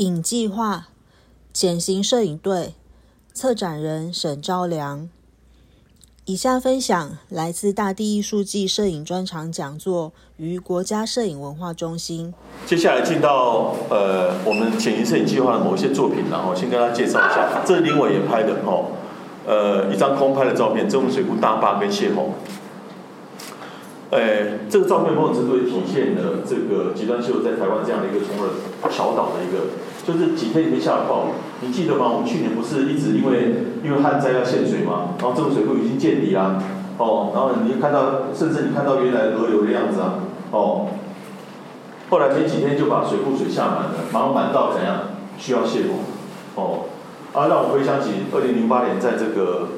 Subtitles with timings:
[0.00, 0.86] 影计划
[1.52, 2.72] 潜行摄影队
[3.34, 5.10] 策展人沈昭良。
[6.24, 12.32] 以下分享来自大地艺术季摄影专场讲座于国家摄影文化中心。
[12.64, 18.92] 接下来进到呃我们潜行摄影计划的某些作品，然后先跟大家介绍一下，这是林伟也拍的哦，
[19.46, 22.32] 呃一张空拍的照片，中文水库大坝跟泄洪。
[24.10, 29.70] 呃，这个照片某种程度也体现了这个极端气候在台湾这样的一个从而小岛的一个，
[30.04, 32.10] 就是几天里面下了暴雨，你记得吗？
[32.10, 36.58] 我们去年不是一直因为因为旱灾要限水嘛，然后这个水库已经见底啦，
[36.98, 40.18] 哦，然后你看到，甚至你看到原来河流的样子啊，
[40.50, 40.88] 哦，
[42.10, 46.02] 后来没几天就把水库水下满了，然后满到怎样需要泄洪，
[46.56, 46.90] 哦，
[47.32, 49.68] 啊，让我回想起二零零八年在这个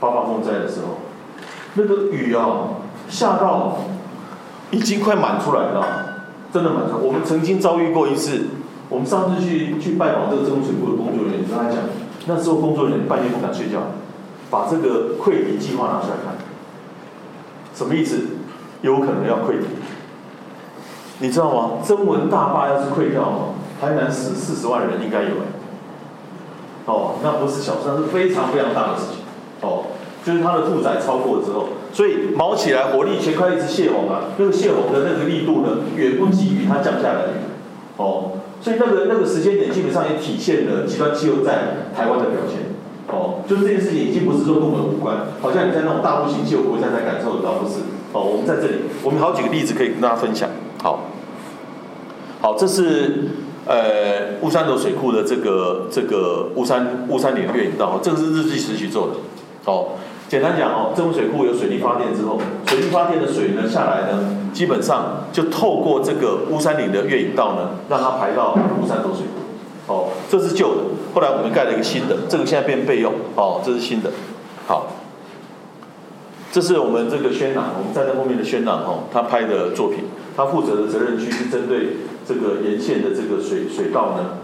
[0.00, 1.04] 八八风灾的时候，
[1.74, 2.80] 那个雨啊。
[3.12, 3.76] 吓到
[4.70, 5.84] 已经快满出来了，
[6.50, 6.98] 真的满出来。
[6.98, 8.46] 我们曾经遭遇过一次，
[8.88, 11.76] 我们上次去去拜访这个增水库的工作人员，跟他讲，
[12.26, 13.80] 那时候工作人员半夜不敢睡觉，
[14.50, 16.34] 把这个溃堤计划拿出来看，
[17.74, 18.16] 什么意思？
[18.80, 19.66] 有可能要溃堤，
[21.18, 21.70] 你知道吗？
[21.84, 25.46] 增文大坝要是溃掉，台南死四十万人应该有哎，
[26.86, 29.21] 哦，那不是小事，那是非常非常大的事情，
[30.24, 37.24] 就是它的负载超过之后，所以毛起来火力全开一直泄洪啊，那个泄洪的那个力度呢，远不及于它降下来，
[37.96, 42.70] 哦，所以那个那个时间点基本上也体现了极端气候在台湾的表现，
[43.08, 47.80] 哦，就是这件事情已经不是说跟我们无关，好像你在那种大陆型气候国家才感受得到，不是，
[48.12, 50.48] 哦，我们在这里，我们好几个例子可以跟大家分享，
[50.82, 51.00] 好，
[52.40, 53.28] 好，这是
[53.66, 59.14] 呃乌山头水库的这个这个乌山乌山岭月影道，这个是日记时期做的，
[59.64, 59.88] 哦。
[60.32, 69.92] 简单讲哦，增温水库有水力发电之后，水力发电的水呢下来呢，基本上就透过这个乌山岭的月影道呢，让它排到乌山头水库。
[69.92, 70.80] 哦，这是旧的，
[71.12, 73.12] 后来我们盖了一个新的，这个现在变备用。
[73.34, 74.10] 哦，这是新的。
[74.66, 74.86] 好，
[76.50, 80.04] 这是我们这个宣朗，我们站在后面的宣朗哦，他拍的作品，
[80.34, 84.38] 他负责的责任区是针对这个沿线的这个水水道呢，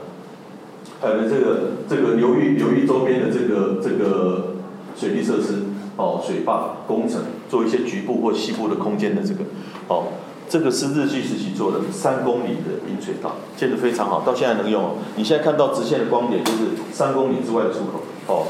[1.01, 4.49] 呃，这个这个流域流域周边的这个这个
[4.95, 5.63] 水利设施。
[5.99, 9.41] 哦，水坝工程做一些局部或西部的空间的这个，
[9.89, 10.05] 哦，
[10.49, 14.91] 这个是日据时期做的三公里的引水道，建得非常好，到现在能用。
[15.17, 16.59] 你现在看到直线的光点就是
[16.93, 18.01] 三公里之外的出口。
[18.29, 18.47] 哦，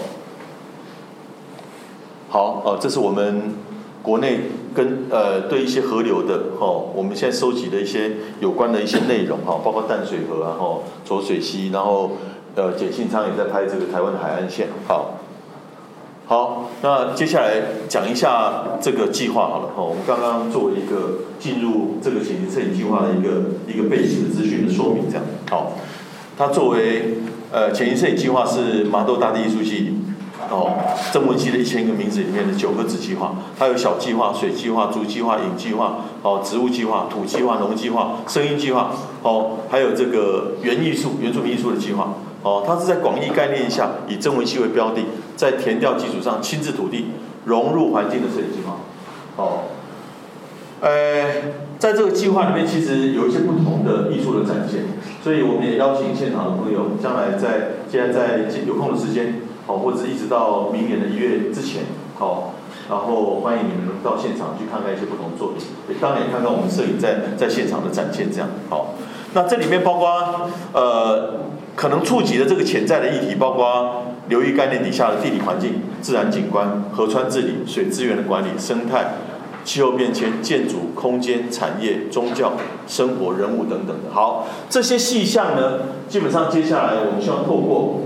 [2.28, 3.54] 好，哦，这是我们
[4.02, 4.40] 国内
[4.74, 12.10] 跟呃对一些河流的哦，我们现在收集的一些有关的一些内容哈，包括淡水河啊，哦，浊水溪，然后
[12.56, 15.14] 呃简信昌也在拍这个台湾的海岸线，好。
[16.28, 17.54] 好，那接下来
[17.88, 19.82] 讲一下这个计划好了哈。
[19.82, 25.72] 我们刚刚作为一个进入这个潜行摄影计划的一个一个背景的资讯的说明，这样好。
[26.36, 27.14] 它作为
[27.50, 29.94] 呃潜行摄影计划是麻豆大地艺术系
[30.50, 30.76] 哦，
[31.10, 33.34] 郑文熙的一千个名字里面的九个子计划。
[33.58, 38.90] 它有小计划、水计划、竹计划、影计划、哦植物计划、土计划、农计划、声音计划，
[39.22, 42.12] 哦还有这个原艺术、原住民艺术的计划。
[42.42, 45.02] 哦，它是在广义概念下以曾文熙为标的，
[45.36, 47.06] 在填调基础上亲自土地
[47.44, 48.76] 融入环境的设计计划。
[49.36, 49.64] 哦，
[50.80, 54.84] 呃，在这个计划里面，其实有一些不同的艺术的展现，
[55.20, 61.82] 所以我们也邀请现场的朋友，将来在现在在有空的时间，好，或者一直到明年的一月之前，
[62.16, 62.54] 好，
[62.88, 65.66] 然后欢迎你们到现场去看看一些不同作品，
[66.00, 68.94] 当然也看看我们摄影在在现场的展现，这样好。
[69.34, 70.08] 那这里面包括
[70.72, 71.48] 呃。
[71.78, 79.14] 可能触及的这个潜在的议题，包括流域概念底下的地理环境、自然景观、河川治理、水资源的管理、生态、
[79.64, 82.54] 气候变迁、建筑、空间、产业、宗教、
[82.88, 84.12] 生活、人物等等的。
[84.12, 88.00] 好，这些细项呢，基本上接下来我们希望透过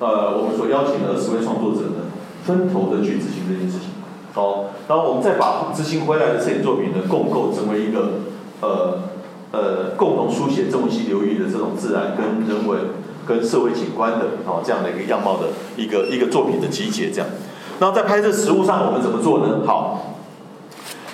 [0.00, 2.12] 呃我们所邀请的二十位创作者呢，
[2.44, 3.88] 分头的去执行这件事情。
[4.34, 8.20] 好，然后我们再把执行回来的摄影作品呢，共构成为一个
[8.60, 8.98] 呃
[9.50, 12.80] 呃共同书写中西流域的这种自然跟人文。
[13.26, 17.28] 跟社会景观的哦这样的一个样貌的一个一个作品的集结，这样。
[17.80, 19.60] 然后在拍摄实物上，我们怎么做呢？
[19.66, 20.14] 好，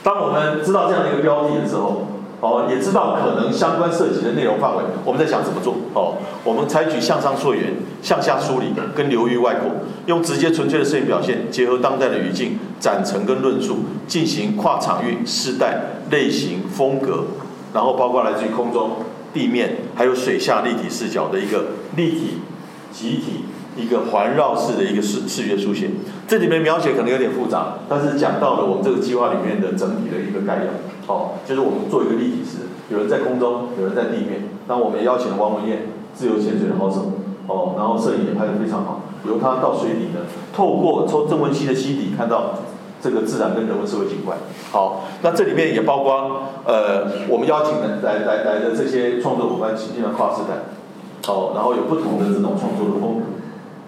[0.03, 2.07] 当我们知道这样的一个标的的时候，
[2.41, 5.77] 哦，也知道可能相关涉及的内容范围，我们在想怎么做？
[5.95, 9.71] 哦，我们采取向上溯源、向下梳理跟流域外扩，
[10.07, 15.81] 用直接纯粹的摄影表现，结合当代的语境、展陈跟论述，进行跨场域、世代、
[16.11, 17.25] 类型、风格，
[17.73, 18.91] 然后包括来自于空中。
[19.32, 22.38] 地面还有水下立体视角的一个立体
[22.93, 23.44] 集体
[23.77, 25.91] 一个环绕式的一个视视觉书写，
[26.27, 30.73] 这里面描写可能有点复杂，但是讲到了我们这个计划里面的整体的一个概要。
[31.06, 34.49] 哦，就是我们做一个立体式，有人在空中，有人在地面。
[34.69, 37.12] 那我们邀请了王文燕，自由潜水的好手，
[37.47, 39.03] 哦，然后摄影也拍得非常好。
[39.26, 42.55] 由他到水底呢，透过抽增温器的吸底看到
[43.02, 44.37] 这个自然跟人文社会景观。
[44.70, 50.69] 好，那这里面也包括呃，我们邀请的来来来的这些创作伙伴，实际上跨时代，
[51.26, 53.25] 好，然后有不同的这种创作的风格，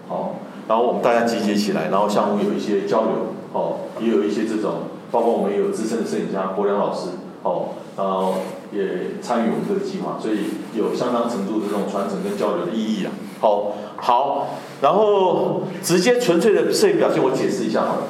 [0.07, 0.35] 好，
[0.67, 3.11] 然后我们大家集结起来，然后相互有一些交流，
[3.53, 7.09] 哦，也有一些这种，包括我们也有资深的摄影家国良老师，
[7.43, 8.33] 哦，然后
[8.71, 13.11] 也参与我们这个计划，所以有相当程度的这种传承跟交流的意义啊。
[13.39, 14.47] 好，好。
[14.81, 18.01] 然后直接纯粹的摄影表现，我解释一下好了。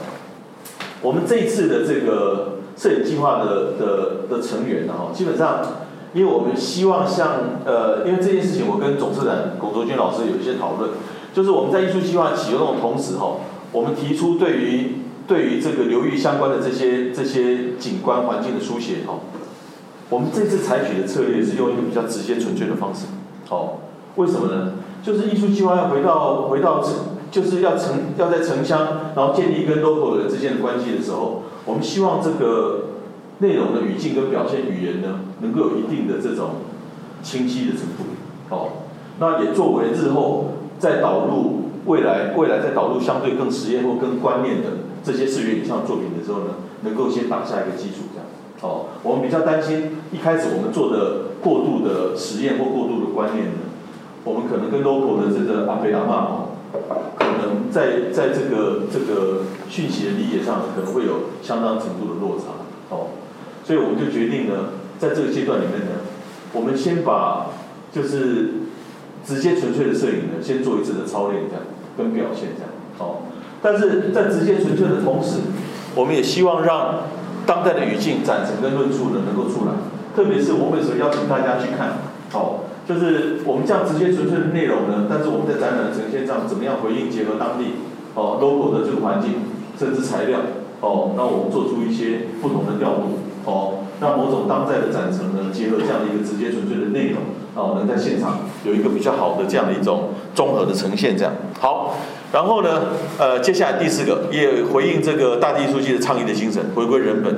[1.03, 5.59] 我们这一次的这个摄影计划的的的成员呢，哈，基本上，
[6.13, 10.91] 因为我们希望像呃，因为这件事情，我跟总策展龚卓君老师有一些讨论，
[11.33, 13.35] 就是我们在艺术计划启动的同时，哈，
[13.73, 14.95] 我们提出对于
[15.27, 19.19] 对于这个流域相关的这些这些景观环境的书写，哈，
[20.09, 23.07] 我们这次采取的策略是用一个比较直接纯粹的方式，
[23.49, 23.79] 好，
[24.15, 24.71] 为什么呢？
[25.03, 26.81] 就是艺术计划要回到回到，
[27.33, 32.81] 就是要城要在城乡，然后建立跟 local 人之间的关系的时候，我们希望这个
[33.39, 36.61] 内容的语境跟表现语言呢，能够有一定的这种
[37.23, 38.05] 清晰的程度，
[38.49, 38.85] 哦，
[39.17, 46.53] 那也作为日后在导入未来未来在导入相对更实验或更观念的这些视觉影像作品的时候呢，
[46.83, 48.27] 能够先打下一个基础，这样，
[48.61, 53.73] 哦，我们比较担心一开始我们做的过度的实验或过度的观念呢。
[54.23, 56.42] 我们可能跟 local 的这个阿贝阿妈，
[57.19, 63.13] 可能在在这个这个讯息的理解上，可能会有相当程度的落差，哦，
[63.63, 66.01] 所以我们就决定呢，在这个阶段里面呢，
[66.53, 67.51] 我们先把
[67.91, 68.53] 就是
[69.23, 71.63] 直接纯粹的摄影呢，先做一次的操练，这样
[71.95, 73.29] 跟表现这样，哦，
[73.61, 75.41] 但是在直接纯粹的同时，
[75.95, 77.03] 我们也希望让
[77.45, 79.73] 当代的语境、展陈跟论述呢能够出来，
[80.15, 81.99] 特别是我为什么邀请大家去看，
[82.33, 82.65] 哦。
[82.87, 87.79] 就是我们这样直接纯粹的内容呢，但是我们在展览的呈现上怎么样回应结合当地
[88.13, 89.35] 哦 logo 的这个环境，
[89.79, 90.39] 甚至材料
[90.81, 97.21] 哦，那我们做出一些不同的调度哦，让某种当代的展陈呢，结合这样的一个直接纯粹的内容
[97.55, 101.95] 哦，能在现场有一个比较好的这样的一种综合的呈现，这样好。
[102.33, 102.81] 然后呢，
[103.19, 107.33] 呃，接下来第四个也回应这个大地艺术季的倡议的精神，回归人本。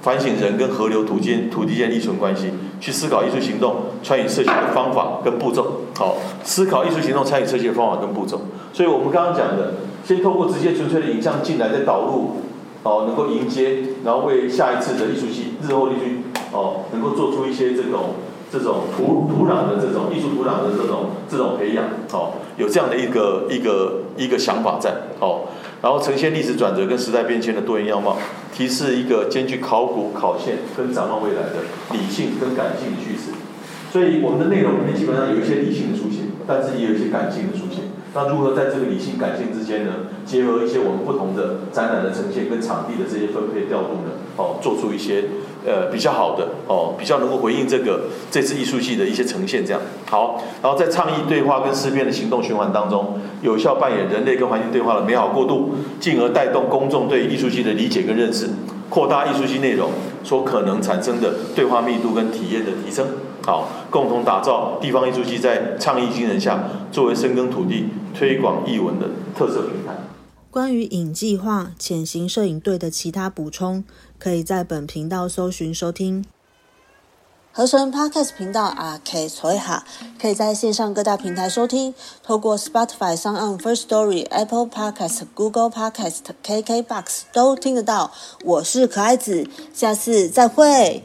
[0.00, 2.50] 反省人跟河流、土间、土地间依存关系，
[2.80, 5.82] 去思考艺术行动参与设计的方法跟步骤。
[5.98, 8.40] 好，思考艺术行动参与设计的方法跟步骤。
[8.72, 9.74] 所以我们刚刚讲的，
[10.04, 12.36] 先透过直接纯粹的影像进来，再导入，
[12.84, 16.04] 哦，能够迎接，然后为下一次的艺术系日后艺术
[16.52, 18.14] 哦，能够做出一些这种
[18.52, 21.84] 这种土土壤的这种艺术土壤的这种这种培养。
[22.12, 24.92] 哦，有这样的一个一个一个想法在。
[25.18, 25.40] 哦。
[25.80, 28.16] 然后呈现历史转折跟时代变迁的多元样貌，
[28.52, 31.62] 提示一个兼具考古、考现跟展望未来的
[31.92, 33.32] 理性跟感性的叙事。
[33.92, 37.82] 所以我们的内容里面基本上有一些理性的书写，但是也有一些感性的书写。
[38.14, 39.92] 那如何在这个理性、感性之间呢，
[40.26, 44.16] 结合一些我们不同的展览的呈现跟场地的这些分配调度呢？
[44.36, 45.24] 哦，做出一些。
[45.68, 50.42] 呃，比较好的哦，比较能够回应这个这次艺术系的一些呈现，这样好。
[50.62, 58.48] 然后在倡议对话跟思辨的行动循环当中，有效扮演人类跟环境对话的美好过渡，进而带动公众对艺术系的理解跟认识，
[58.88, 59.90] 扩大艺术系内容
[60.24, 63.06] 所可能产生的对话密度跟体验的提升。
[63.44, 69.06] 好，共同打造地方艺术系在倡议精神下，作为深耕土地、推广艺文的
[69.36, 70.07] 特色平台。
[70.58, 73.84] 关于影计划潜行摄影队的其他补充。
[74.18, 76.24] 可以在本频道搜寻收听。
[77.52, 79.84] 合成 Podcast 频道阿 K 所以哈，
[80.20, 88.10] 可以在线上各大平台收听，透过 Spotify、s o n On、First Story、Apple Podcast、Google Podcast、KK Box 都听得到。
[88.44, 91.04] 我是可爱子，下次再会。